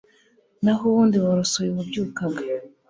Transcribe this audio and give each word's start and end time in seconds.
nahubundi 0.63 1.15
worosoye 1.23 1.69
uwabyukaga 1.71 2.41